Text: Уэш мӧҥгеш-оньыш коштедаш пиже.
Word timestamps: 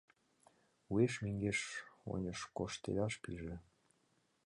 Уэш 0.91 1.13
мӧҥгеш-оньыш 1.23 2.39
коштедаш 2.57 3.13
пиже. 3.21 3.55